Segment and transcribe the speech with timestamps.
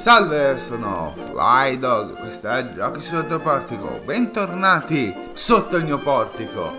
[0.00, 4.00] Salve, sono Flydog, questo è Giochi sotto portico.
[4.02, 6.72] Bentornati sotto il mio portico.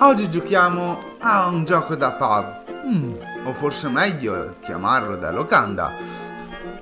[0.00, 5.94] Oggi giochiamo a un gioco da pub, mm, o forse meglio chiamarlo da locanda.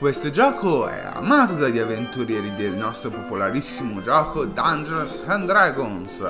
[0.00, 6.28] Questo gioco è amato dagli avventurieri del nostro popolarissimo gioco Dungeons and Dragons,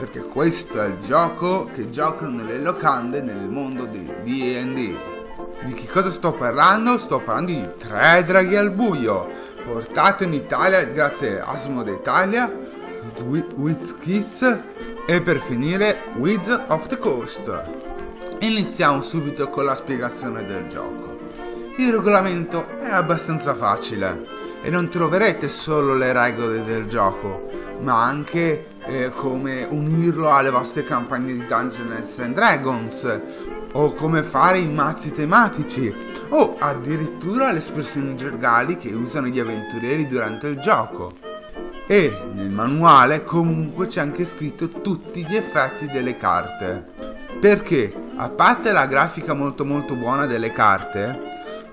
[0.00, 5.17] perché questo è il gioco che giocano nelle locande nel mondo di D&D.
[5.64, 6.98] Di che cosa sto parlando?
[6.98, 9.28] Sto parlando di Tre draghi al buio,
[9.64, 12.50] portato in Italia grazie a Asmode Italia,
[13.56, 14.60] WizKids
[15.04, 17.64] e per finire Wizard of the Coast.
[18.38, 21.18] Iniziamo subito con la spiegazione del gioco.
[21.76, 24.26] Il regolamento è abbastanza facile
[24.62, 30.84] e non troverete solo le regole del gioco, ma anche eh, come unirlo alle vostre
[30.84, 33.20] campagne di Dungeons and Dragons
[33.72, 35.92] o come fare i mazzi tematici,
[36.30, 41.16] o addirittura le espressioni gergali che usano gli avventurieri durante il gioco.
[41.86, 46.86] E nel manuale comunque c'è anche scritto tutti gli effetti delle carte.
[47.40, 51.18] Perché, a parte la grafica molto molto buona delle carte,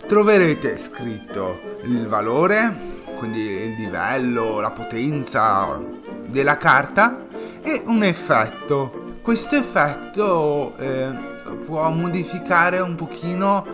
[0.07, 5.81] troverete scritto il valore, quindi il livello, la potenza
[6.27, 7.25] della carta
[7.61, 9.17] e un effetto.
[9.21, 11.34] Questo effetto eh,
[11.65, 13.65] può modificare un pochino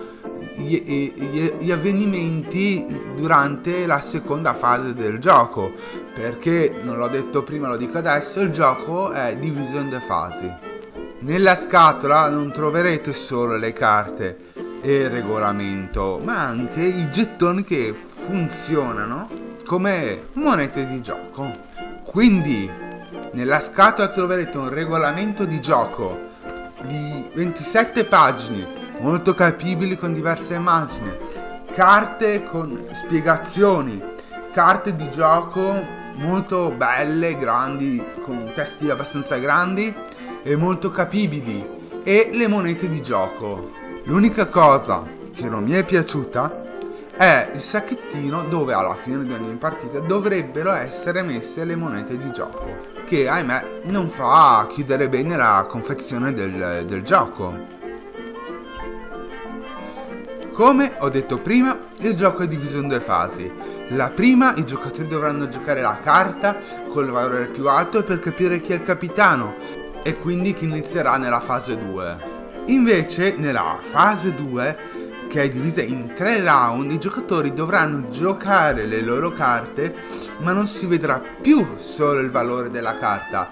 [0.56, 5.72] gli, gli, gli, avvenimenti durante la seconda fase del gioco.
[6.14, 10.52] Perché non l'ho detto prima lo dico adesso il gioco è diviso in due fasi.
[11.20, 14.38] Nella scatola non troverete solo le carte
[14.82, 19.30] e il regolamento ma anche i gettoni che funzionano
[19.66, 21.70] come monete di gioco.
[22.04, 22.70] Quindi
[23.34, 26.30] nella scatola troverete un regolamento di gioco
[26.86, 28.68] di 27 pagine,
[29.00, 31.12] molto capibili con diverse immagini,
[31.74, 34.02] carte con spiegazioni,
[34.52, 39.94] carte di gioco molto belle, grandi, con testi abbastanza grandi
[40.44, 41.66] e molto capibili
[42.04, 43.72] e le monete di gioco.
[44.04, 45.04] L'unica cosa
[45.34, 46.71] che non mi è piaciuta
[47.22, 52.32] è il sacchettino dove alla fine di ogni partita dovrebbero essere messe le monete di
[52.32, 57.56] gioco che ahimè non fa chiudere bene la confezione del, del gioco.
[60.52, 63.54] Come ho detto prima, il gioco è diviso in due fasi.
[63.90, 66.58] La prima, i giocatori dovranno giocare la carta
[66.90, 69.54] col valore più alto per capire chi è il capitano
[70.02, 72.30] e quindi chi inizierà nella fase 2.
[72.68, 75.01] Invece, nella fase 2,
[75.32, 79.96] che è divisa in tre round, i giocatori dovranno giocare le loro carte,
[80.40, 83.50] ma non si vedrà più solo il valore della carta,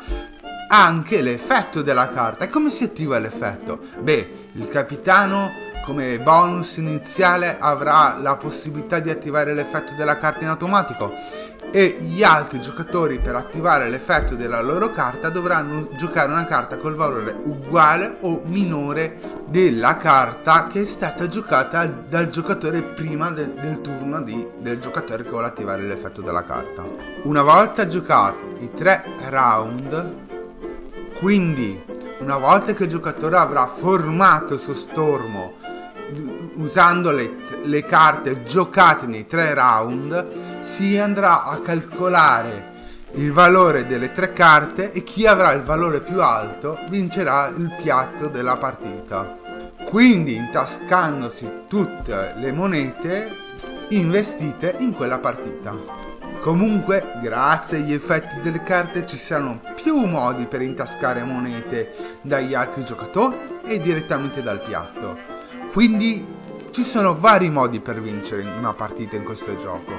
[0.67, 2.43] anche l'effetto della carta.
[2.43, 3.79] E come si attiva l'effetto?
[3.97, 5.53] Beh, il capitano
[5.85, 11.13] come bonus iniziale avrà la possibilità di attivare l'effetto della carta in automatico
[11.71, 16.95] e gli altri giocatori per attivare l'effetto della loro carta dovranno giocare una carta col
[16.95, 23.81] valore uguale o minore della carta che è stata giocata dal giocatore prima de- del
[23.81, 26.83] turno di- del giocatore che vuole attivare l'effetto della carta.
[27.23, 30.13] Una volta giocati i tre round,
[31.19, 31.81] quindi
[32.19, 35.53] una volta che il giocatore avrà formato il suo stormo
[36.55, 42.77] usando le, le carte giocate nei tre round, si andrà a calcolare
[43.13, 48.27] il valore delle tre carte e chi avrà il valore più alto vincerà il piatto
[48.27, 49.37] della partita.
[49.85, 53.35] Quindi intascandosi tutte le monete
[53.89, 56.07] investite in quella partita.
[56.41, 62.85] Comunque, grazie agli effetti delle carte ci saranno più modi per intascare monete dagli altri
[62.85, 65.38] giocatori e direttamente dal piatto.
[65.71, 66.25] Quindi
[66.71, 69.93] ci sono vari modi per vincere una partita in questo gioco.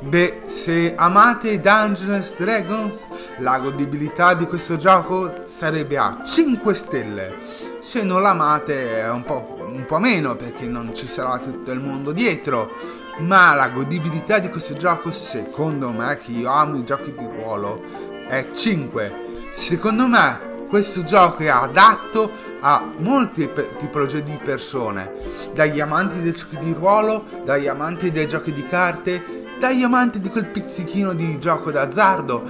[0.00, 2.98] Beh, se amate Dungeons Dragons,
[3.38, 7.34] la godibilità di questo gioco sarebbe a 5 stelle.
[7.80, 11.80] Se non l'amate è un po', un po' meno perché non ci sarà tutto il
[11.80, 12.70] mondo dietro.
[13.18, 17.82] Ma la godibilità di questo gioco, secondo me, che io amo i giochi di ruolo,
[18.26, 19.48] è 5.
[19.52, 22.30] Secondo me questo gioco è adatto
[22.60, 25.12] a molte tipologie di persone,
[25.52, 30.28] dagli amanti dei giochi di ruolo, dagli amanti dei giochi di carte, dagli amanti di
[30.28, 32.48] quel pizzichino di gioco d'azzardo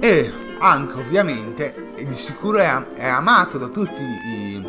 [0.00, 4.66] e anche ovviamente di sicuro è, am- è amato da tutti i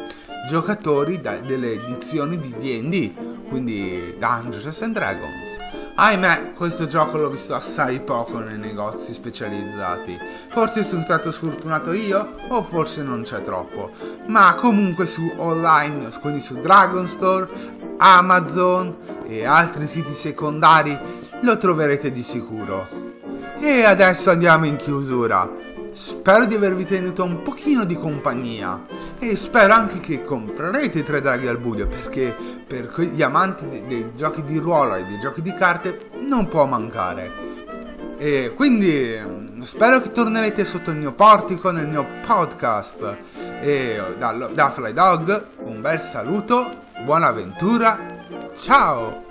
[0.48, 5.69] giocatori da- delle edizioni di D&D, quindi Dungeons and Dragons.
[6.01, 10.18] Ahimè, questo gioco l'ho visto assai poco nei negozi specializzati.
[10.50, 13.92] Forse sono stato sfortunato io, o forse non c'è troppo.
[14.28, 17.50] Ma comunque su online, quindi su Dragon Store,
[17.98, 20.98] Amazon e altri siti secondari
[21.42, 22.88] lo troverete di sicuro.
[23.60, 25.52] E adesso andiamo in chiusura.
[25.94, 28.86] Spero di avervi tenuto un pochino di compagnia
[29.19, 33.86] e spero anche che comprerete i tre draghi al buio perché per gli amanti dei,
[33.86, 37.47] dei giochi di ruolo e dei giochi di carte non può mancare.
[38.18, 43.18] E quindi mm, spero che tornerete sotto il mio portico nel mio podcast.
[43.62, 47.97] E da, da Fly Dog un bel saluto, buona avventura,
[48.56, 49.29] ciao!